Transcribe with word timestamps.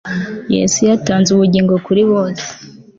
yesu 0.55 0.79
yatanze 0.89 1.29
ubugingo 1.31 1.73
kuri 1.85 2.01
bose 2.11 2.45